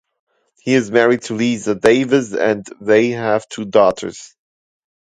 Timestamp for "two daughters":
3.47-4.33